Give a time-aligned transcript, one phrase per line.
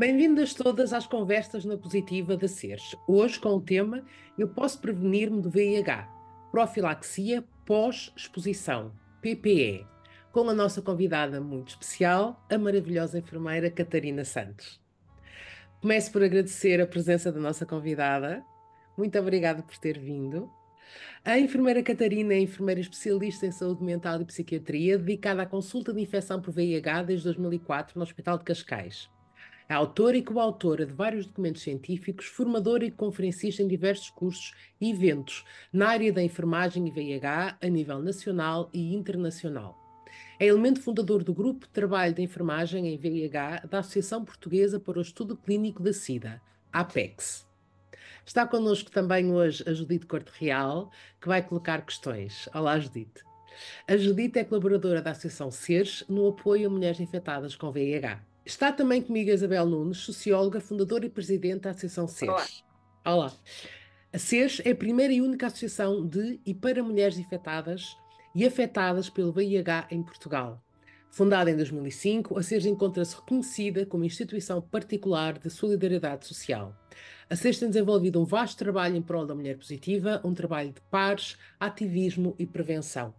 [0.00, 2.96] Bem-vindas todas às conversas na positiva da SERS.
[3.06, 4.02] Hoje com o tema
[4.38, 6.08] Eu posso prevenir-me do VIH,
[6.50, 9.86] profilaxia pós-exposição, PPE,
[10.32, 14.80] com a nossa convidada muito especial, a maravilhosa enfermeira Catarina Santos.
[15.82, 18.42] Começo por agradecer a presença da nossa convidada.
[18.96, 20.50] Muito obrigada por ter vindo.
[21.22, 26.00] A enfermeira Catarina é enfermeira especialista em saúde mental e psiquiatria, dedicada à consulta de
[26.00, 29.10] infecção por VIH desde 2004 no Hospital de Cascais.
[29.70, 34.90] É autora e coautora de vários documentos científicos, formadora e conferencista em diversos cursos e
[34.90, 39.78] eventos na área da enfermagem e VIH a nível nacional e internacional.
[40.40, 44.98] É elemento fundador do Grupo de Trabalho de Enfermagem em VIH da Associação Portuguesa para
[44.98, 46.42] o Estudo Clínico da SIDA,
[46.72, 47.46] APEX.
[48.26, 52.48] Está connosco também hoje a Judite Corte Real, que vai colocar questões.
[52.52, 53.22] Olá, Judite.
[53.86, 58.29] A Judite é colaboradora da Associação SERS no apoio a mulheres infectadas com VIH.
[58.50, 62.64] Está também comigo a Isabel Nunes, socióloga, fundadora e presidente da Associação SERS.
[63.04, 63.14] Olá.
[63.14, 63.32] Olá.
[64.12, 67.96] A SERS é a primeira e única associação de e para mulheres infectadas
[68.34, 70.60] e afetadas pelo VIH em Portugal.
[71.12, 76.76] Fundada em 2005, a SERS encontra-se reconhecida como instituição particular de solidariedade social.
[77.30, 80.80] A SES tem desenvolvido um vasto trabalho em prol da mulher positiva, um trabalho de
[80.90, 83.14] pares, ativismo e prevenção.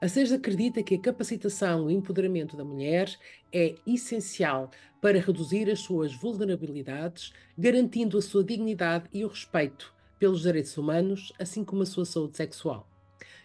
[0.00, 3.14] A SES acredita que a capacitação e empoderamento da mulher
[3.52, 4.70] é essencial
[5.00, 11.32] para reduzir as suas vulnerabilidades, garantindo a sua dignidade e o respeito pelos direitos humanos,
[11.38, 12.88] assim como a sua saúde sexual.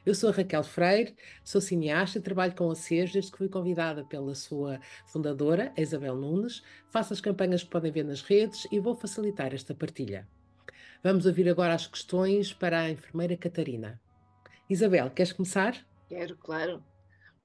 [0.06, 3.50] Eu sou a Raquel Freire, sou cineasta e trabalho com a SES desde que fui
[3.50, 6.64] convidada pela sua fundadora, Isabel Nunes.
[6.90, 10.26] Faço as campanhas que podem ver nas redes e vou facilitar esta partilha.
[11.04, 14.00] Vamos ouvir agora as questões para a enfermeira Catarina.
[14.70, 15.86] Isabel, queres começar?
[16.08, 16.84] Quero, claro.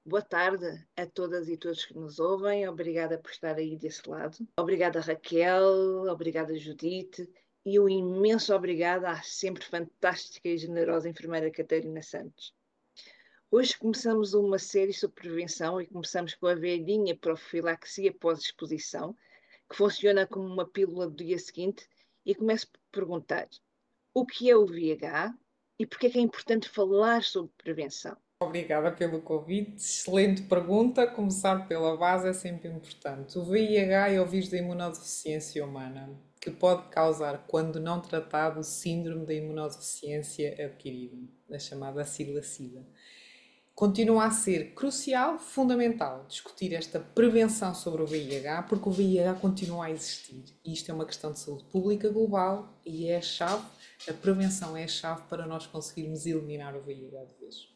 [0.05, 2.67] Boa tarde a todas e todos que nos ouvem.
[2.67, 4.37] Obrigada por estar aí desse lado.
[4.57, 6.05] Obrigada, Raquel.
[6.09, 7.29] Obrigada, Judite
[7.65, 12.53] e um imenso obrigado à sempre fantástica e generosa enfermeira Catarina Santos.
[13.49, 19.15] Hoje começamos uma série sobre prevenção e começamos com a velhinha profilaxia pós-exposição,
[19.69, 21.87] que funciona como uma pílula do dia seguinte,
[22.25, 23.47] e começo por perguntar
[24.13, 25.33] o que é o VIH
[25.79, 28.17] e por que é que é importante falar sobre prevenção.
[28.43, 31.07] Obrigada pelo convite, excelente pergunta.
[31.07, 33.37] Começar pela base é sempre importante.
[33.39, 36.09] O VIH é o vírus da imunodeficiência humana
[36.43, 41.15] que pode causar, quando não tratado, o síndrome da imunodeficiência adquirida,
[41.49, 42.85] a chamada sigla SIDA.
[43.73, 49.85] Continua a ser crucial, fundamental, discutir esta prevenção sobre o VIH, porque o VIH continua
[49.85, 50.43] a existir.
[50.65, 53.65] E isto é uma questão de saúde pública global e é a chave,
[54.07, 57.72] a prevenção é a chave para nós conseguirmos eliminar o VIH de vez.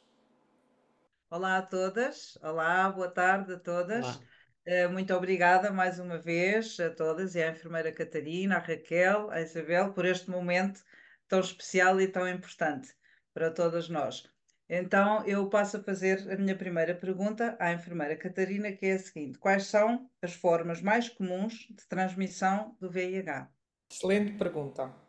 [1.30, 4.06] Olá a todas, olá, boa tarde a todas.
[4.06, 4.20] Olá.
[4.66, 9.42] Eh, muito obrigada mais uma vez a todas e à enfermeira Catarina, à Raquel, à
[9.42, 10.82] Isabel, por este momento
[11.28, 12.96] tão especial e tão importante
[13.34, 14.24] para todas nós.
[14.70, 19.00] Então, eu passo a fazer a minha primeira pergunta à enfermeira Catarina, que é a
[19.00, 23.50] seguinte: quais são as formas mais comuns de transmissão do VIH?
[23.92, 25.07] Excelente pergunta.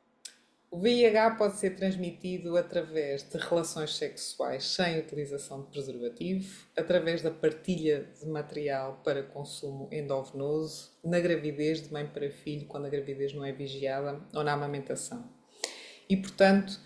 [0.70, 7.30] O VIH pode ser transmitido através de relações sexuais sem utilização de preservativo, através da
[7.30, 13.32] partilha de material para consumo endovenoso, na gravidez de mãe para filho, quando a gravidez
[13.32, 15.32] não é vigiada, ou na amamentação.
[16.06, 16.78] E, portanto,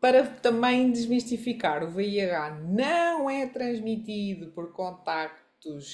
[0.00, 5.45] para também desmistificar, o VIH não é transmitido por contacto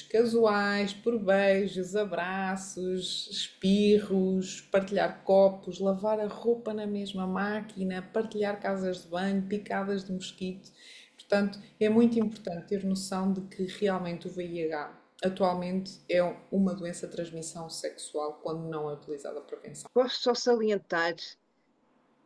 [0.09, 9.03] casuais, por beijos, abraços, espirros, partilhar copos, lavar a roupa na mesma máquina, partilhar casas
[9.03, 10.71] de banho, picadas de mosquito.
[11.15, 17.07] Portanto, é muito importante ter noção de que realmente o VIH atualmente é uma doença
[17.07, 19.89] de transmissão sexual quando não é utilizada a prevenção.
[19.93, 21.15] Posso só salientar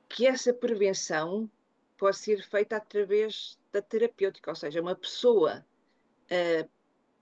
[0.10, 1.50] que essa prevenção
[1.98, 5.66] pode ser feita através da terapêutica, ou seja, uma pessoa
[6.32, 6.70] uh,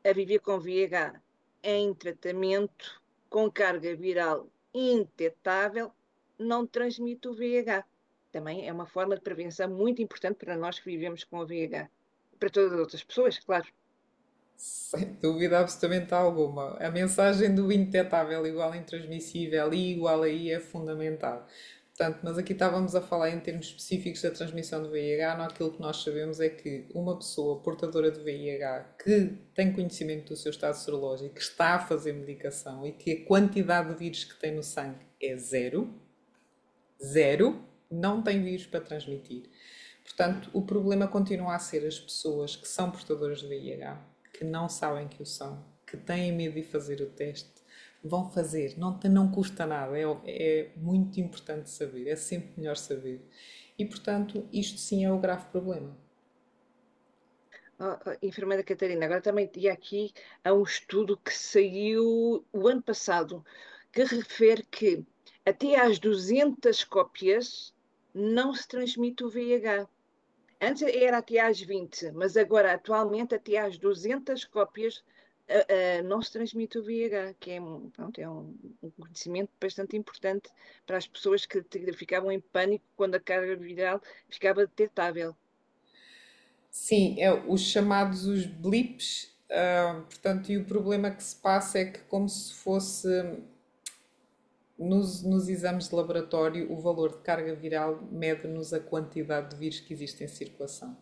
[0.05, 1.19] a viver com VIH
[1.63, 5.91] em tratamento com carga viral indetetável
[6.37, 7.83] não transmite o VIH.
[8.31, 11.89] Também é uma forma de prevenção muito importante para nós que vivemos com o VIH.
[12.39, 13.65] Para todas as outras pessoas, claro.
[14.55, 16.77] Sem dúvida absolutamente alguma.
[16.77, 21.47] A mensagem do indetetável igual intransmissível e igual aí é fundamental.
[21.97, 25.71] Portanto, mas aqui estávamos a falar em termos específicos da transmissão do VIH, não aquilo
[25.71, 30.49] que nós sabemos é que uma pessoa portadora de VIH que tem conhecimento do seu
[30.49, 34.53] estado serológico, que está a fazer medicação e que a quantidade de vírus que tem
[34.53, 35.89] no sangue é zero,
[37.01, 39.43] zero, não tem vírus para transmitir.
[40.03, 44.67] Portanto, o problema continua a ser as pessoas que são portadoras de VIH, que não
[44.67, 47.54] sabem que o são, que têm medo de fazer o teste,
[48.05, 53.27] vão fazer, não, não custa nada, é, é muito importante saber, é sempre melhor saber.
[53.77, 55.97] E portanto, isto sim é o grave problema.
[57.77, 60.13] Oh, enfermeira Catarina, agora também tinha aqui
[60.43, 63.43] há um estudo que saiu o ano passado
[63.91, 65.03] que refere que
[65.45, 67.73] até às 200 cópias
[68.13, 69.89] não se transmite o VIH.
[70.61, 75.03] Antes era até às 20, mas agora, atualmente, até às 200 cópias
[75.49, 77.59] uh, não se transmite o VIH, que é,
[77.93, 80.49] pronto, é um, um, conhecimento bastante importante
[80.85, 81.63] para as pessoas que
[81.93, 85.35] ficavam em pânico quando a carga viral ficava detetável.
[86.69, 91.85] Sim, é os chamados os blips, uh, portanto, e o problema que se passa é
[91.85, 93.07] que como se fosse
[94.77, 99.79] nos, nos, exames de laboratório, o valor de carga viral mede-nos a quantidade de vírus
[99.79, 100.97] que existe em circulação.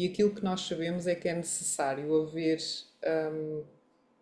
[0.00, 2.58] E aquilo que nós sabemos é que é necessário haver,
[3.34, 3.62] um,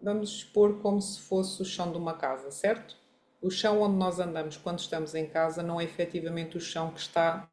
[0.03, 2.97] vamos expor como se fosse o chão de uma casa, certo?
[3.41, 6.99] O chão onde nós andamos quando estamos em casa não é efetivamente o chão que
[6.99, 7.49] está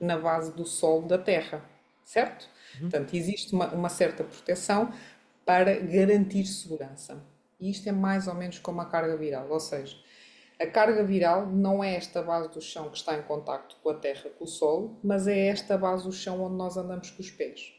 [0.00, 1.64] na base do solo da terra,
[2.04, 2.48] certo?
[2.74, 2.90] Uhum.
[2.90, 4.92] Portanto, existe uma, uma certa proteção
[5.46, 7.22] para garantir segurança.
[7.60, 9.96] E isto é mais ou menos como a carga viral, ou seja,
[10.62, 13.94] a carga viral não é esta base do chão que está em contacto com a
[13.94, 17.30] terra, com o solo, mas é esta base do chão onde nós andamos com os
[17.30, 17.74] pés.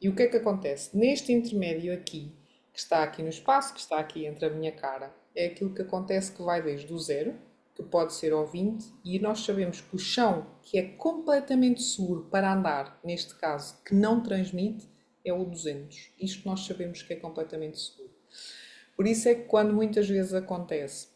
[0.00, 0.96] E o que é que acontece?
[0.96, 2.32] Neste intermédio aqui,
[2.72, 5.82] que está aqui no espaço, que está aqui entre a minha cara, é aquilo que
[5.82, 7.32] acontece que vai desde o zero,
[7.76, 12.26] que pode ser ao 20, e nós sabemos que o chão, que é completamente seguro
[12.28, 14.88] para andar, neste caso, que não transmite,
[15.24, 16.12] é o 200.
[16.18, 18.10] Isto nós sabemos que é completamente seguro.
[18.96, 21.14] Por isso é que quando muitas vezes acontece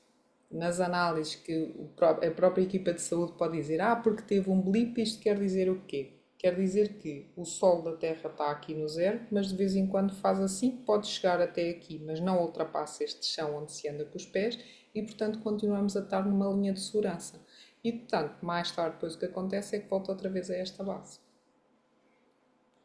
[0.51, 5.01] nas análises que a própria equipa de saúde pode dizer, ah, porque teve um blip,
[5.01, 6.17] isto quer dizer o quê?
[6.37, 9.87] Quer dizer que o Sol da Terra está aqui no zero, mas de vez em
[9.87, 14.05] quando faz assim, pode chegar até aqui, mas não ultrapassa este chão onde se anda
[14.05, 14.59] com os pés
[14.95, 17.39] e, portanto, continuamos a estar numa linha de segurança.
[17.85, 20.83] E, portanto, mais tarde, depois o que acontece é que volta outra vez a esta
[20.83, 21.21] base.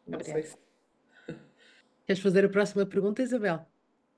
[0.05, 0.57] Não sei se...
[2.05, 3.65] Queres fazer a próxima pergunta, Isabel?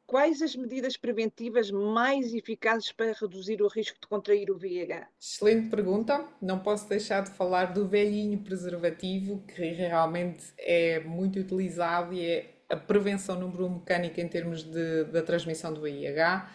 [0.08, 5.06] Quais as medidas preventivas mais eficazes para reduzir o risco de contrair o VIH?
[5.20, 6.26] Excelente pergunta.
[6.42, 12.54] Não posso deixar de falar do velhinho preservativo, que realmente é muito utilizado e é
[12.70, 16.52] a prevenção número um mecânica em termos de, da transmissão do VIH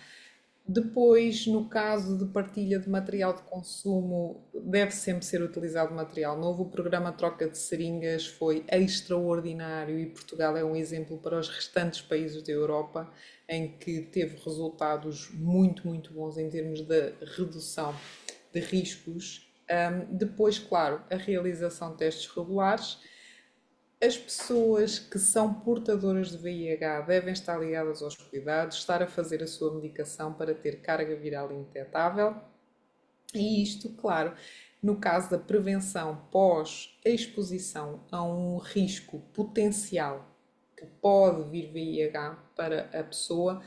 [0.67, 6.62] depois, no caso de partilha de material de consumo, deve sempre ser utilizado material novo.
[6.62, 12.00] O programa Troca de Seringas foi extraordinário e Portugal é um exemplo para os restantes
[12.00, 13.12] países da Europa
[13.49, 17.94] em que teve resultados muito, muito bons em termos de redução
[18.53, 19.50] de riscos.
[19.69, 22.99] Um, depois, claro, a realização de testes regulares
[24.03, 29.41] as pessoas que são portadoras de VIH devem estar ligadas aos cuidados, estar a fazer
[29.45, 32.35] a sua medicação para ter carga viral indetetável.
[33.33, 34.35] E isto, claro,
[34.83, 40.37] no caso da prevenção pós-exposição a um risco potencial
[40.77, 43.63] que pode vir VIH para a pessoa,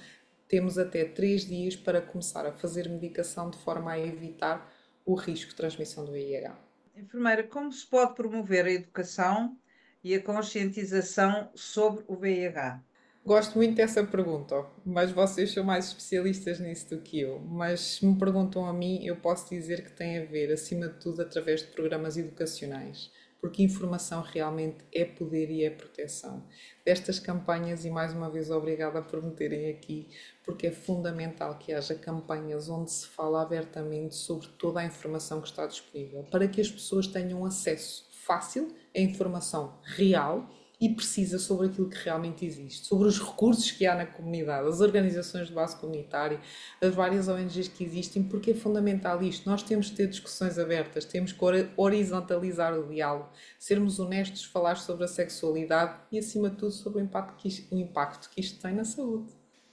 [0.49, 4.69] temos até três dias para começar a fazer medicação de forma a evitar
[5.05, 6.59] o risco de transmissão do VIH.
[6.93, 9.57] Enfermeira, como se pode promover a educação
[10.05, 12.79] e a conscientização sobre o VIH?
[13.25, 17.39] Gosto muito dessa pergunta, mas vocês são mais especialistas nisso do que eu.
[17.39, 20.99] Mas se me perguntam a mim, eu posso dizer que tem a ver, acima de
[20.99, 23.09] tudo, através de programas educacionais,
[23.41, 26.45] porque informação realmente é poder e é proteção.
[26.85, 30.07] Destas campanhas, e mais uma vez obrigada por me terem aqui,
[30.43, 35.47] porque é fundamental que haja campanhas onde se fala abertamente sobre toda a informação que
[35.47, 41.67] está disponível, para que as pessoas tenham acesso fácil a informação real e precisa sobre
[41.67, 45.77] aquilo que realmente existe, sobre os recursos que há na comunidade, as organizações de base
[45.77, 46.39] comunitária,
[46.81, 49.49] as várias ONGs que existem, porque é fundamental isto.
[49.49, 51.39] Nós temos de ter discussões abertas, temos que
[51.77, 57.05] horizontalizar o diálogo, sermos honestos, falar sobre a sexualidade e, acima de tudo, sobre o
[57.05, 59.31] impacto que isto, o impacto que isto tem na saúde.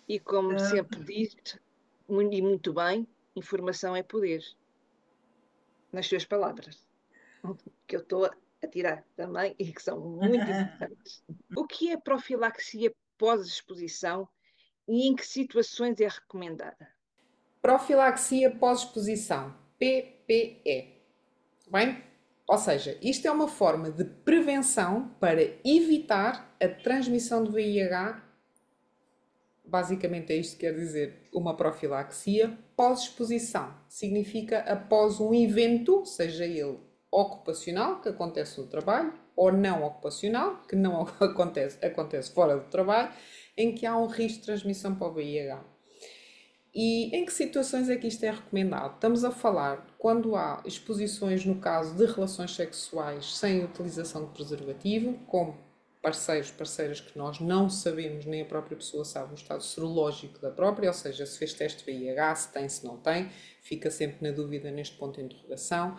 [0.09, 1.59] E como sempre dito,
[2.09, 4.45] e muito bem, informação é poder.
[5.93, 6.79] Nas suas palavras.
[7.87, 8.31] Que eu estou
[8.63, 11.23] a tirar também e que são muito importantes.
[11.57, 14.29] O que é profilaxia pós-exposição
[14.89, 16.89] e em que situações é recomendada?
[17.61, 21.01] Profilaxia pós-exposição, PPE.
[21.71, 22.03] Bem?
[22.49, 28.23] Ou seja, isto é uma forma de prevenção para evitar a transmissão do VIH.
[29.65, 33.73] Basicamente é isto que quer dizer uma profilaxia pós-exposição.
[33.89, 36.79] Significa após um evento, seja ele
[37.13, 43.13] ocupacional, que acontece no trabalho, ou não ocupacional, que não acontece, acontece fora do trabalho,
[43.57, 45.63] em que há um risco de transmissão para o VIH.
[46.75, 48.95] E em que situações é que isto é recomendado?
[48.95, 55.13] Estamos a falar quando há exposições, no caso de relações sexuais sem utilização de preservativo,
[55.27, 55.55] como
[56.01, 60.51] parceiros, parceiras que nós não sabemos, nem a própria pessoa sabe o estado serológico da
[60.51, 64.35] própria, ou seja, se fez teste VIH, se tem, se não tem, fica sempre na
[64.35, 65.97] dúvida neste ponto de interrogação.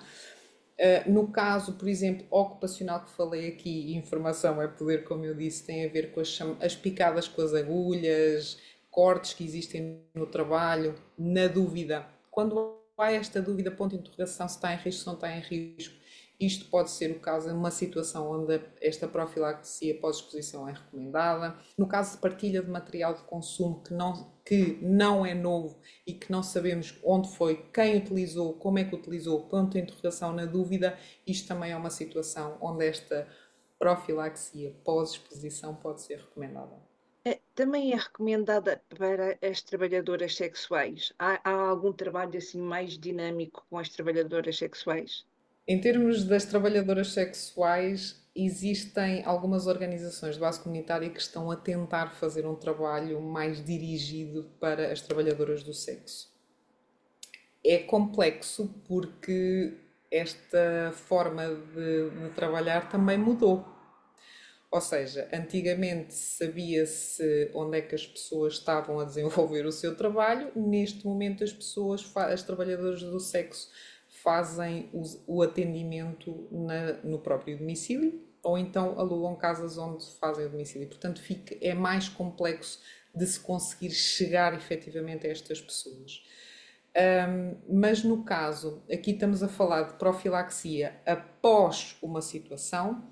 [0.84, 5.66] Uh, no caso, por exemplo, ocupacional que falei aqui, informação é poder, como eu disse,
[5.66, 8.60] tem a ver com as, as picadas com as agulhas,
[8.92, 12.06] cortes que existem no trabalho, na dúvida.
[12.30, 15.40] Quando há esta dúvida, ponto de interrogação, se está em risco, se não está em
[15.40, 15.96] risco,
[16.38, 21.56] isto pode ser o caso em uma situação onde esta profilaxia pós-exposição é recomendada.
[21.78, 26.14] No caso de partilha de material de consumo que não, que não é novo e
[26.14, 30.46] que não sabemos onde foi, quem utilizou, como é que utilizou, ponto de interrogação na
[30.46, 33.28] dúvida, isto também é uma situação onde esta
[33.80, 36.76] profilaxia pós-exposição pode ser recomendada.
[37.26, 41.14] É, também é recomendada para as trabalhadoras sexuais.
[41.18, 45.26] Há, há, algum trabalho assim mais dinâmico com as trabalhadoras sexuais?
[45.66, 52.14] Em termos das trabalhadoras sexuais, existem algumas organizações de base comunitária que estão a tentar
[52.16, 56.32] fazer um trabalho mais dirigido para as trabalhadoras do sexo.
[57.64, 59.74] É complexo porque
[60.12, 63.74] esta forma de, de trabalhar também mudou
[64.74, 70.52] ou seja, antigamente sabia-se onde é que as pessoas estavam a desenvolver o seu trabalho,
[70.56, 73.70] neste momento as pessoas, as trabalhadoras do sexo,
[74.24, 74.90] fazem
[75.28, 80.88] o, atendimento na, no próprio domicílio ou então alugam casas onde fazem o domicílio.
[80.88, 82.80] Portanto, fica, é mais complexo
[83.14, 86.24] de se conseguir chegar efetivamente a estas pessoas.
[86.96, 93.08] Um, mas no caso, aqui estamos a falar de profilaxia após uma situação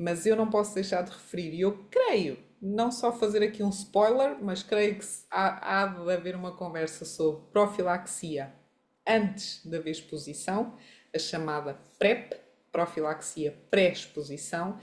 [0.00, 3.68] mas eu não posso deixar de referir, e eu creio, não só fazer aqui um
[3.68, 8.50] spoiler, mas creio que há, há de haver uma conversa sobre profilaxia
[9.06, 10.76] antes da exposição,
[11.14, 12.34] a chamada PrEP,
[12.70, 14.78] profilaxia pré-exposição,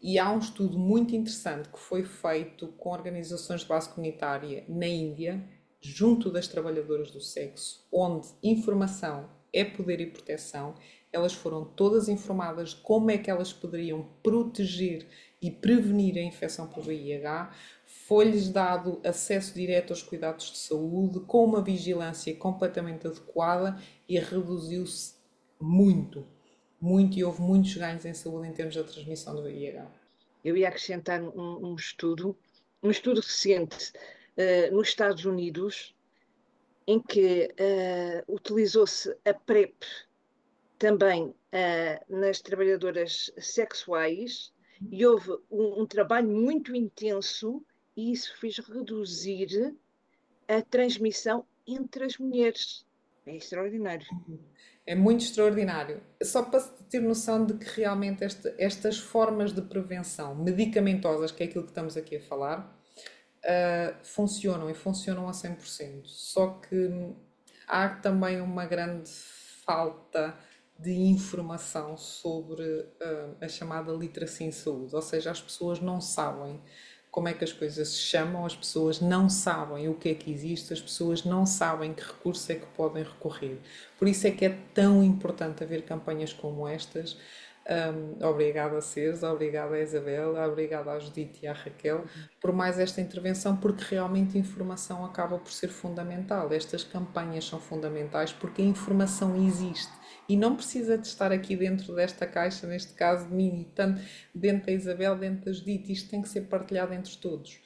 [0.00, 4.86] e há um estudo muito interessante que foi feito com organizações de base comunitária na
[4.86, 5.42] Índia,
[5.80, 10.74] junto das trabalhadoras do sexo, onde informação é poder e proteção,
[11.12, 15.06] elas foram todas informadas de como é que elas poderiam proteger
[15.40, 17.52] e prevenir a infecção por VIH,
[18.06, 25.14] foi-lhes dado acesso direto aos cuidados de saúde com uma vigilância completamente adequada e reduziu-se
[25.58, 26.26] muito,
[26.78, 29.90] muito, e houve muitos ganhos em saúde em termos da transmissão do VIH.
[30.44, 32.36] Eu ia acrescentar um, um estudo,
[32.82, 33.92] um estudo recente
[34.36, 35.94] uh, nos Estados Unidos,
[36.86, 39.82] em que uh, utilizou-se a PrEP
[40.78, 41.34] também uh,
[42.20, 44.52] nas trabalhadoras sexuais
[44.90, 47.64] e houve um, um, trabalho muito intenso
[47.96, 49.74] e isso fez reduzir
[50.48, 52.84] a transmissão entre as mulheres.
[53.26, 54.06] É extraordinário.
[54.86, 56.02] É muito extraordinário.
[56.22, 61.46] Só para ter noção de que realmente esta, estas formas de prevenção medicamentosas, que é
[61.46, 62.78] aquilo que estamos aqui a falar,
[63.44, 66.02] uh, funcionam e funcionam a 100%.
[66.04, 66.90] Só que
[67.66, 69.10] há também uma grande
[69.64, 70.38] falta
[70.78, 76.60] de informação sobre uh, a chamada literacia em saúde, ou seja, as pessoas não sabem
[77.14, 80.32] como é que as coisas se chamam, as pessoas não sabem o que é que
[80.32, 83.56] existe, as pessoas não sabem que recursos é que podem recorrer.
[83.98, 87.16] Por isso é que é tão importante haver campanhas como estas.
[87.66, 92.04] Um, obrigada a Cês, obrigada a Isabel, obrigada a Judite e à Raquel
[92.38, 96.52] por mais esta intervenção, porque realmente a informação acaba por ser fundamental.
[96.52, 99.92] Estas campanhas são fundamentais porque a informação existe
[100.28, 104.00] e não precisa de estar aqui dentro desta caixa, neste caso de mim, tanto
[104.34, 107.58] dentro da Isabel, dentro da Judite, isto tem que ser partilhado entre todos.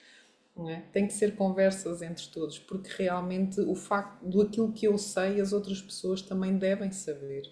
[0.67, 0.83] É?
[0.93, 5.41] Tem que ser conversas entre todos, porque realmente o facto do aquilo que eu sei,
[5.41, 7.43] as outras pessoas também devem saber.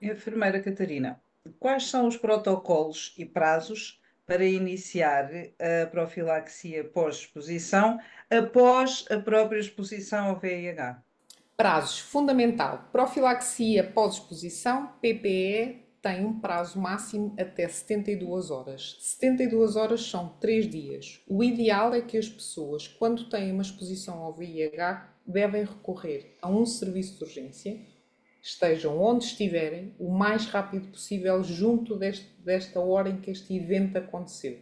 [0.00, 1.20] Enfermeira Catarina,
[1.58, 7.98] quais são os protocolos e prazos para iniciar a profilaxia pós-exposição
[8.30, 11.02] após a própria exposição ao VIH?
[11.56, 18.96] Prazos fundamental: profilaxia pós-exposição, PPE, tem um prazo máximo até 72 horas.
[19.00, 21.20] 72 horas são 3 dias.
[21.26, 26.48] O ideal é que as pessoas, quando têm uma exposição ao VIH, devem recorrer a
[26.48, 27.80] um serviço de urgência,
[28.40, 33.96] estejam onde estiverem, o mais rápido possível, junto deste, desta hora em que este evento
[33.96, 34.60] aconteceu.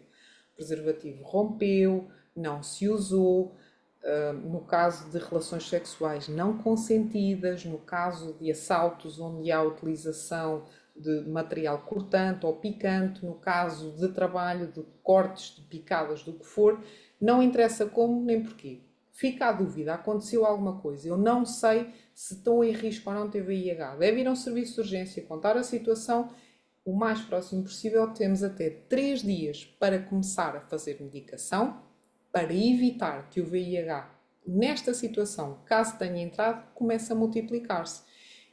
[0.55, 3.55] O preservativo rompeu, não se usou,
[4.45, 10.65] no caso de relações sexuais não consentidas, no caso de assaltos onde há utilização
[10.97, 16.47] de material cortante ou picante, no caso de trabalho de cortes, de picadas, do que
[16.47, 16.81] for,
[17.21, 18.81] não interessa como nem porquê.
[19.15, 23.31] fica a dúvida, aconteceu alguma coisa, eu não sei se estou em risco ou não
[23.31, 26.31] ter VIH, deve ir a um serviço de urgência, contar a situação
[26.85, 31.83] o mais próximo possível, temos até 3 dias para começar a fazer medicação
[32.31, 34.11] para evitar que o VIH,
[34.47, 38.03] nesta situação, caso tenha entrado, comece a multiplicar-se.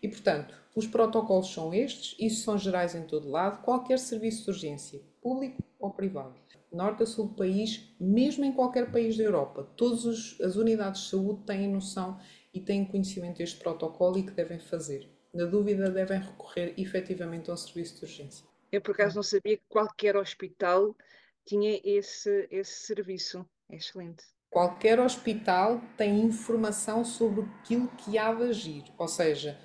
[0.01, 4.51] E, portanto, os protocolos são estes, isso são gerais em todo lado, qualquer serviço de
[4.51, 6.35] urgência, público ou privado.
[6.71, 11.09] Norte a sul do país, mesmo em qualquer país da Europa, todas as unidades de
[11.09, 12.17] saúde têm noção
[12.53, 15.09] e têm conhecimento deste protocolo e que devem fazer.
[15.33, 18.45] Na dúvida, devem recorrer efetivamente a um serviço de urgência.
[18.71, 20.95] Eu, por acaso, não sabia que qualquer hospital
[21.45, 23.45] tinha esse, esse serviço.
[23.69, 24.23] É excelente.
[24.49, 28.83] Qualquer hospital tem informação sobre aquilo que há de agir.
[28.97, 29.57] Ou seja,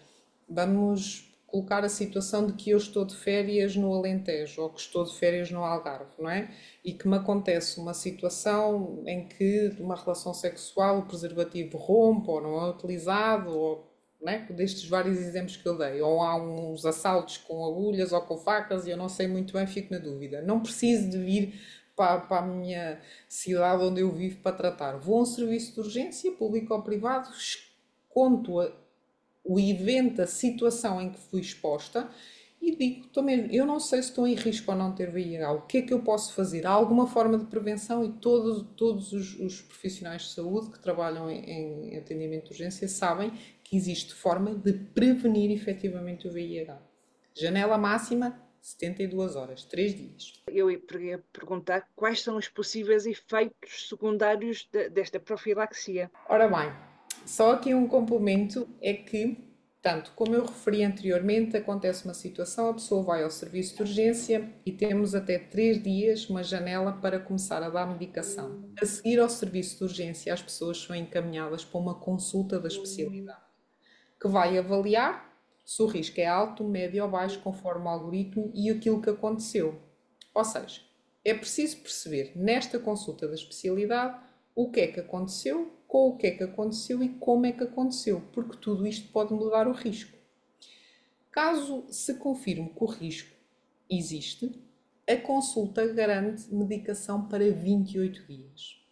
[0.49, 5.05] vamos colocar a situação de que eu estou de férias no Alentejo ou que estou
[5.05, 6.51] de férias no Algarve, não é?
[6.85, 12.43] E que me acontece uma situação em que, uma relação sexual, o preservativo rompe ou
[12.43, 14.47] não é utilizado, ou né?
[14.51, 18.87] destes vários exemplos que eu dei, ou há uns assaltos com agulhas ou com facas
[18.87, 20.43] e eu não sei muito bem, fico na dúvida.
[20.43, 21.61] Não preciso de vir
[21.95, 24.99] para, para a minha cidade onde eu vivo para tratar.
[24.99, 27.29] Vou a um serviço de urgência, público ou privado,
[28.09, 28.73] conto a,
[29.47, 32.11] o evento, a situação em que fui exposta
[32.61, 35.63] e digo também, eu não sei se estou em risco ou não ter VIH, o
[35.63, 36.67] que é que eu posso fazer?
[36.67, 41.31] Há alguma forma de prevenção e todos, todos os, os profissionais de saúde que trabalham
[41.31, 43.31] em, em atendimento de urgência sabem
[43.63, 46.81] que existe forma de prevenir efetivamente o VIH.
[47.35, 50.43] Janela máxima 72 horas, 3 dias.
[50.49, 50.81] Eu ia
[51.33, 56.11] perguntar quais são os possíveis efeitos secundários de, desta profilaxia.
[56.29, 56.75] Ora bem,
[57.27, 59.37] só aqui um complemento é que,
[59.83, 64.51] tanto como eu referi anteriormente, acontece uma situação, a pessoa vai ao serviço de urgência
[64.65, 68.71] e temos até 3 dias uma janela para começar a dar medicação.
[68.81, 73.45] A seguir ao serviço de urgência, as pessoas são encaminhadas para uma consulta da especialidade
[74.21, 75.27] que vai avaliar
[75.65, 79.79] se o risco é alto, médio ou baixo, conforme o algoritmo e aquilo que aconteceu.
[80.33, 80.81] Ou seja,
[81.25, 84.17] é preciso perceber nesta consulta da especialidade
[84.55, 87.65] o que é que aconteceu, com o que é que aconteceu e como é que
[87.65, 90.17] aconteceu, porque tudo isto pode mudar o risco.
[91.31, 93.35] Caso se confirme que o risco
[93.89, 94.61] existe,
[95.09, 98.83] a consulta garante medicação para 28 dias.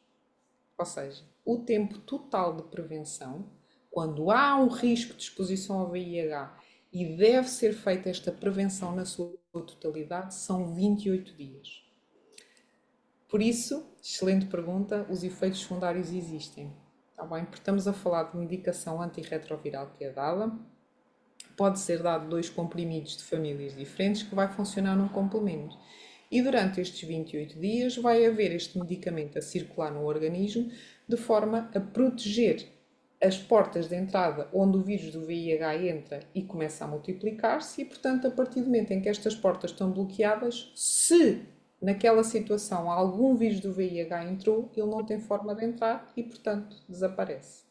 [0.78, 3.50] Ou seja, o tempo total de prevenção
[3.94, 6.52] quando há um risco de exposição ao VIH
[6.92, 11.85] e deve ser feita esta prevenção na sua totalidade, são 28 dias.
[13.28, 16.72] Por isso, excelente pergunta, os efeitos secundários existem.
[17.24, 17.44] Está bem?
[17.46, 20.52] Porque estamos a falar de medicação antirretroviral que é dada.
[21.56, 25.74] Pode ser dado dois comprimidos de famílias diferentes que vai funcionar num complemento.
[26.30, 30.70] E durante estes 28 dias vai haver este medicamento a circular no organismo
[31.08, 32.68] de forma a proteger
[33.22, 37.84] as portas de entrada onde o vírus do VIH entra e começa a multiplicar-se, e
[37.87, 41.40] portanto, a partir do momento em que estas portas estão bloqueadas, se
[41.85, 46.77] naquela situação algum vírus do VIH entrou, ele não tem forma de entrar e, portanto,
[46.88, 47.62] desaparece.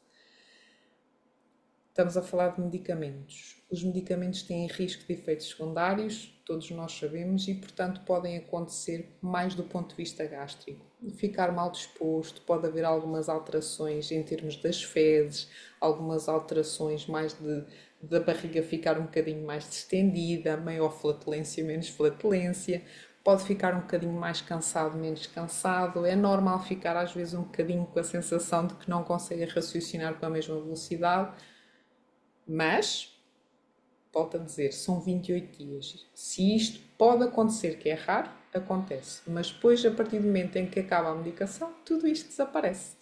[1.90, 3.58] Estamos a falar de medicamentos.
[3.70, 9.54] Os medicamentos têm risco de efeitos secundários, todos nós sabemos, e portanto podem acontecer mais
[9.56, 10.86] do ponto de vista gástrico.
[11.16, 15.50] Ficar mal disposto, pode haver algumas alterações em termos das fezes,
[15.80, 17.64] algumas alterações mais de,
[18.02, 22.84] da barriga ficar um bocadinho mais distendida, maior flatulência, menos flatulência,
[23.24, 26.06] pode ficar um bocadinho mais cansado, menos cansado.
[26.06, 30.16] É normal ficar às vezes um bocadinho com a sensação de que não consegue raciocinar
[30.16, 31.34] com a mesma velocidade
[32.48, 33.12] mas,
[34.12, 36.06] volto a dizer, são 28 dias.
[36.14, 39.22] Se isto pode acontecer, que é raro, acontece.
[39.28, 42.98] Mas depois, a partir do momento em que acaba a medicação, tudo isto desaparece.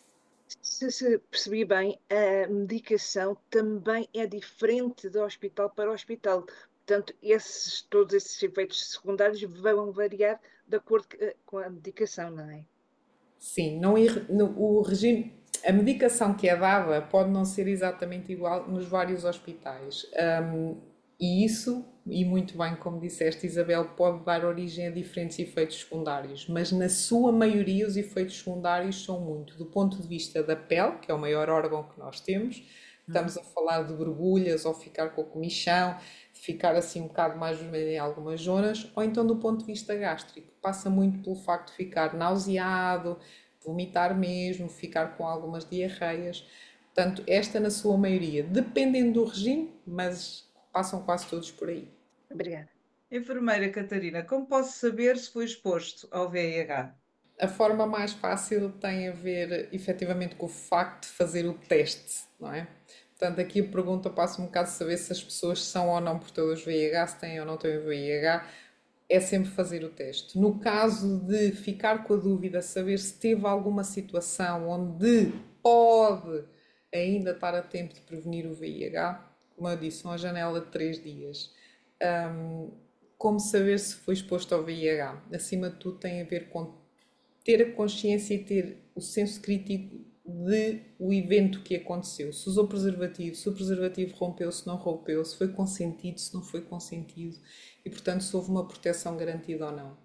[0.62, 6.46] Se, se percebi bem, a medicação também é diferente de hospital para hospital.
[6.86, 11.08] Portanto, esses, todos esses efeitos secundários vão variar de acordo
[11.46, 12.66] com a medicação, não é?
[13.38, 13.96] Sim, não,
[14.58, 20.06] o regime a medicação que é dada pode não ser exatamente igual nos vários hospitais.
[20.44, 20.76] Um,
[21.20, 26.48] e isso, e muito bem como disseste, Isabel, pode dar origem a diferentes efeitos secundários,
[26.48, 30.98] mas na sua maioria os efeitos secundários são muito do ponto de vista da pele,
[30.98, 32.64] que é o maior órgão que nós temos.
[33.08, 35.98] Estamos a falar de borbulhas ou ficar com a comichão,
[36.34, 39.96] ficar assim um bocado mais vermelho em algumas zonas, ou então do ponto de vista
[39.96, 40.52] gástrico.
[40.62, 43.20] Passa muito pelo facto de ficar nauseado,
[43.64, 46.48] vomitar mesmo, ficar com algumas diarreias.
[46.94, 51.88] Portanto, esta na sua maioria, dependendo do regime, mas passam quase todos por aí.
[52.30, 52.70] Obrigada.
[53.10, 57.01] Enfermeira Catarina, como posso saber se foi exposto ao VIH?
[57.42, 62.24] A forma mais fácil tem a ver efetivamente com o facto de fazer o teste,
[62.40, 62.68] não é?
[63.18, 66.20] Portanto, aqui a pergunta passa um bocado de saber se as pessoas são ou não
[66.20, 68.48] portadoras VIH, se têm ou não têm VIH,
[69.10, 70.38] é sempre fazer o teste.
[70.40, 76.44] No caso de ficar com a dúvida, saber se teve alguma situação onde pode
[76.94, 81.02] ainda estar a tempo de prevenir o VIH, como eu disse, uma janela de 3
[81.02, 81.54] dias.
[82.02, 82.72] Um,
[83.18, 85.24] como saber se foi exposto ao VIH?
[85.34, 86.81] Acima de tudo, tem a ver com
[87.44, 92.32] ter a consciência e ter o senso crítico de o evento que aconteceu.
[92.32, 96.44] Se usou preservativo, se o preservativo rompeu, se não rompeu, se foi consentido, se não
[96.44, 97.38] foi consentido
[97.84, 99.98] e, portanto, se houve uma proteção garantida ou não.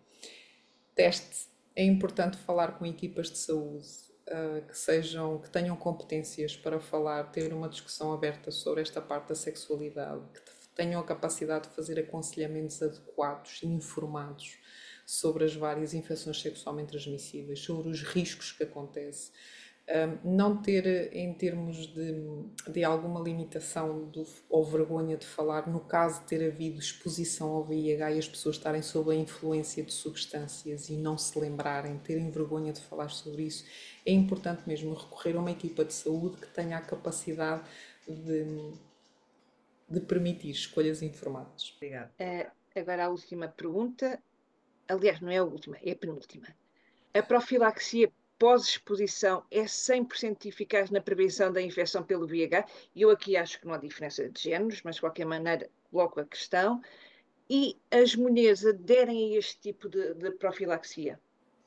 [0.94, 1.55] Teste.
[1.75, 3.87] É importante falar com equipas de saúde
[4.29, 9.29] uh, que sejam, que tenham competências para falar, ter uma discussão aberta sobre esta parte
[9.29, 14.59] da sexualidade, que tenham a capacidade de fazer aconselhamentos adequados e informados
[15.07, 19.33] sobre as várias infecções sexualmente transmissíveis, sobre os riscos que acontecem
[20.25, 22.14] não ter em termos de,
[22.69, 27.64] de alguma limitação do, ou vergonha de falar, no caso de ter havido exposição ao
[27.64, 32.31] VIH e as pessoas estarem sob a influência de substâncias e não se lembrarem, terem
[32.31, 33.64] vergonha de falar sobre isso,
[34.05, 37.62] é importante mesmo recorrer a uma equipa de saúde que tenha a capacidade
[38.09, 38.73] de,
[39.88, 41.73] de permitir escolhas informadas.
[41.77, 42.11] Obrigada.
[42.21, 44.21] Uh, agora a última pergunta,
[44.88, 46.49] aliás, não é a última, é a penúltima.
[47.14, 52.66] A profilaxia pós-exposição é 100% eficaz na prevenção da infecção pelo VIH.
[52.94, 56.25] Eu aqui acho que não há diferença de géneros, mas de qualquer maneira coloco a
[56.25, 56.81] questão.
[57.49, 61.18] E as mulheres aderem a este tipo de, de profilaxia?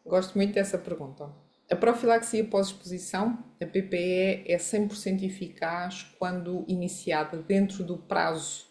[0.05, 1.33] Gosto muito dessa pergunta.
[1.71, 8.67] A profilaxia pós-exposição, a PPE, é 100% eficaz quando iniciada dentro do prazo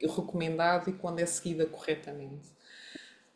[0.00, 2.48] recomendado e quando é seguida corretamente.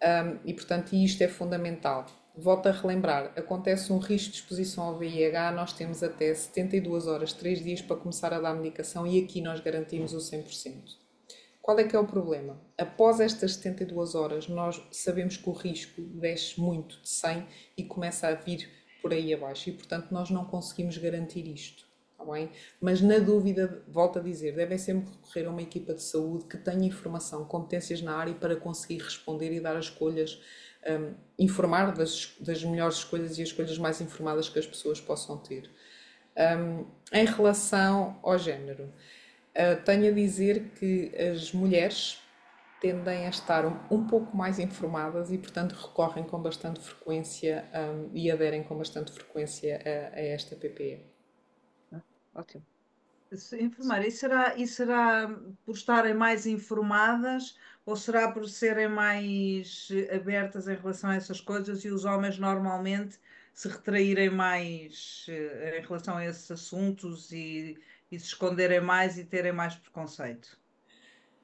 [0.07, 4.99] Um, e, portanto, isto é fundamental volto a relembrar, acontece um risco de exposição ao
[4.99, 9.41] VIH, nós temos até 72 horas, 3 dias para começar a dar medicação e aqui
[9.41, 11.07] nós garantimos o 100%.
[11.63, 12.61] Qual é que é o problema?
[12.79, 18.29] Após estas 72 horas, nós sabemos que o risco desce muito de 100 e começa
[18.29, 18.71] a vir
[19.03, 21.86] por aí abaixo e, portanto, nós não conseguimos garantir isto.
[22.17, 22.51] Tá bem?
[22.81, 26.57] Mas na dúvida, volto a dizer, devem sempre recorrer a uma equipa de saúde que
[26.57, 30.41] tenha informação, competências na área para conseguir responder e dar as escolhas
[30.89, 35.37] um, informar das, das melhores escolhas e as escolhas mais informadas que as pessoas possam
[35.37, 35.71] ter.
[36.37, 42.19] Um, em relação ao género, uh, tenho a dizer que as mulheres
[42.81, 48.11] tendem a estar um, um, pouco mais informadas e, portanto, recorrem com bastante frequência um,
[48.15, 51.16] e aderem com bastante frequência a, a esta PPE.
[52.37, 52.63] Ótimo.
[53.61, 55.29] Informar, e será, e será
[55.65, 61.85] por estarem mais informadas ou será por serem mais abertas em relação a essas coisas
[61.85, 63.19] e os homens normalmente
[63.53, 67.77] se retraírem mais eh, em relação a esses assuntos e,
[68.13, 70.59] e se esconderem mais e terem mais preconceito?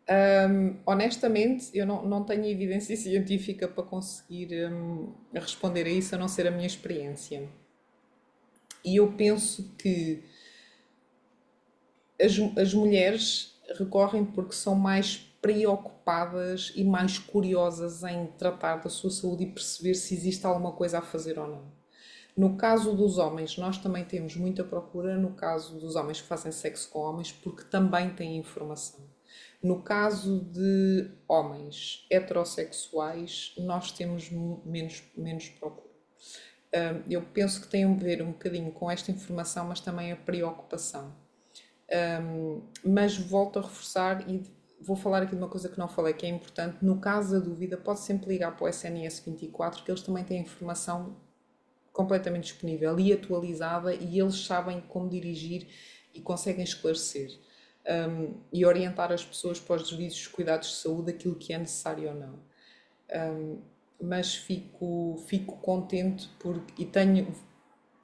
[0.08, 6.18] Um, honestamente, eu não, não tenho evidência científica para conseguir um, responder a isso, a
[6.18, 7.48] não ser a minha experiência.
[8.84, 10.22] E eu penso que
[12.22, 19.10] as, as mulheres recorrem porque são mais preocupadas e mais curiosas em tratar da sua
[19.10, 21.82] saúde e perceber se existe alguma coisa a fazer ou não.
[22.36, 26.52] No caso dos homens, nós também temos muita procura no caso dos homens que fazem
[26.52, 29.00] sexo com homens, porque também têm informação.
[29.62, 35.92] No caso de homens heterossexuais, nós temos menos, menos procura.
[37.08, 41.14] Eu penso que tem a ver um bocadinho com esta informação, mas também a preocupação.
[42.84, 44.42] Mas volto a reforçar e
[44.80, 46.78] vou falar aqui de uma coisa que não falei, que é importante.
[46.82, 50.40] No caso da dúvida, pode sempre ligar para o SNS 24, que eles também têm
[50.40, 51.16] informação
[51.92, 55.68] completamente disponível e atualizada e eles sabem como dirigir
[56.14, 57.38] e conseguem esclarecer
[57.86, 62.08] um, e orientar as pessoas para os devidos cuidados de saúde, aquilo que é necessário
[62.08, 62.38] ou não.
[63.14, 63.60] Um,
[64.00, 67.32] mas fico, fico contente porque, e tenho,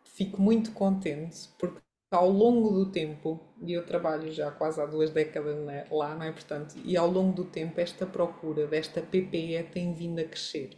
[0.05, 5.11] fico muito contente porque ao longo do tempo, e eu trabalho já quase há duas
[5.11, 6.33] décadas né, lá, não é?
[6.33, 10.71] Portanto, e ao longo do tempo esta procura desta PPE tem vindo a crescer.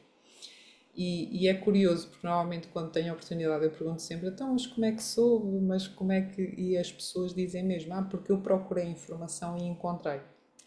[0.95, 4.67] E, e, é curioso, porque normalmente quando tenho a oportunidade eu pergunto sempre, então, mas
[4.67, 5.61] como é que soube?
[5.61, 6.43] Mas como é que...
[6.59, 10.21] E as pessoas dizem mesmo, ah, porque eu procurei informação e encontrei.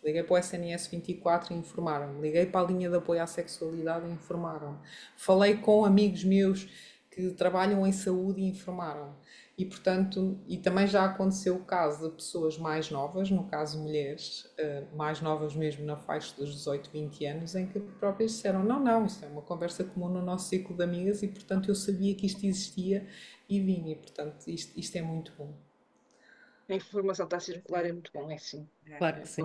[0.04, 2.22] Liguei para o SNS 24 e informaram-me.
[2.22, 4.80] Liguei para a linha de apoio à sexualidade e informaram-me.
[5.18, 6.68] Falei com amigos meus
[7.12, 9.14] que trabalham em saúde e informaram-me
[9.56, 14.46] E, portanto, e também já aconteceu o caso de pessoas mais novas, no caso mulheres,
[14.58, 18.80] uh, mais novas mesmo na faixa dos 18, 20 anos, em que próprias disseram: não,
[18.80, 22.16] não, isso é uma conversa comum no nosso ciclo de amigas e, portanto, eu sabia
[22.16, 23.08] que isto existia
[23.48, 23.92] e vinha.
[23.92, 25.54] E, portanto, isto, isto é muito bom.
[26.68, 28.68] A informação está a circular, é muito bom, é sim.
[28.98, 29.44] Claro que sim.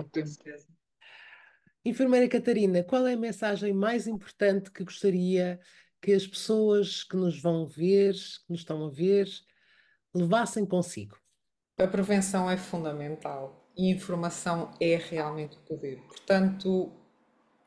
[1.85, 5.59] Enfermeira Catarina, qual é a mensagem mais importante que gostaria
[6.01, 9.27] que as pessoas que nos vão ver, que nos estão a ver,
[10.13, 11.17] levassem consigo?
[11.77, 16.01] A prevenção é fundamental e informação é realmente o poder.
[16.07, 16.91] Portanto,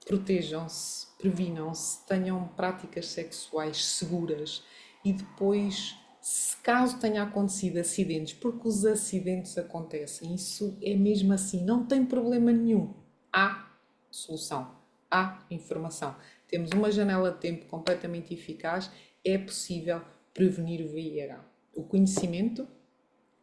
[0.05, 4.63] protejam-se, previnam-se, tenham práticas sexuais seguras
[5.05, 11.65] e depois, se caso tenha acontecido acidentes, porque os acidentes acontecem, isso é mesmo assim,
[11.65, 12.95] não tem problema nenhum.
[13.33, 13.71] Há
[14.11, 14.77] solução,
[15.11, 16.15] há informação.
[16.47, 18.91] Temos uma janela de tempo completamente eficaz,
[19.25, 20.03] é possível
[20.35, 21.52] prevenir o VIH.
[21.75, 22.69] O conhecimento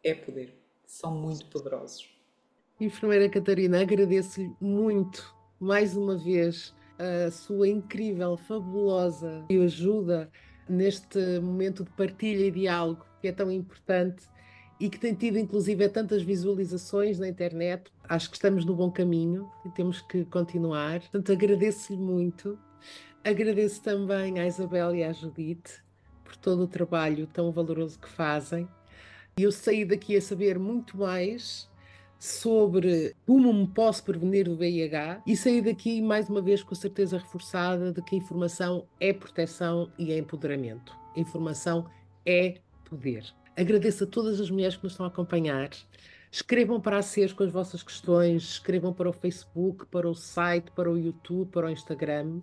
[0.04, 0.54] é poder.
[0.86, 2.08] São muito poderosos.
[2.80, 10.30] Enfermeira Catarina, agradeço-lhe muito, mais uma vez, a sua incrível, fabulosa ajuda
[10.68, 14.22] neste momento de partilha e diálogo que é tão importante
[14.78, 17.90] e que tem tido, inclusive, tantas visualizações na internet.
[18.08, 21.00] Acho que estamos no bom caminho e temos que continuar.
[21.00, 22.58] Portanto, agradeço-lhe muito.
[23.22, 25.82] Agradeço também à Isabel e à Judite
[26.30, 28.68] por todo o trabalho tão valoroso que fazem.
[29.36, 31.68] E eu saí daqui a saber muito mais
[32.20, 36.76] sobre como me posso prevenir do VIH e saí daqui mais uma vez com a
[36.76, 40.94] certeza reforçada de que informação é proteção e é empoderamento.
[41.16, 41.86] Informação
[42.24, 43.24] é poder.
[43.56, 45.70] Agradeço a todas as mulheres que nos estão a acompanhar.
[46.30, 50.70] Escrevam para a SES com as vossas questões, escrevam para o Facebook, para o site,
[50.70, 52.40] para o YouTube, para o Instagram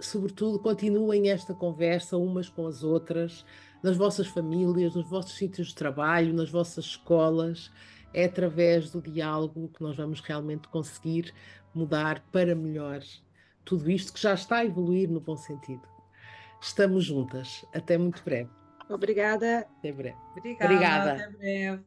[0.00, 3.44] sobretudo, continuem esta conversa umas com as outras,
[3.82, 7.70] nas vossas famílias, nos vossos sítios de trabalho, nas vossas escolas.
[8.12, 11.34] É através do diálogo que nós vamos realmente conseguir
[11.74, 13.02] mudar para melhor
[13.64, 15.86] tudo isto que já está a evoluir no bom sentido.
[16.60, 17.64] Estamos juntas.
[17.72, 18.50] Até muito breve.
[18.88, 19.66] Obrigada.
[19.78, 20.16] Até breve.
[20.36, 20.64] Obrigada.
[20.64, 21.12] Obrigada.
[21.12, 21.84] Até breve.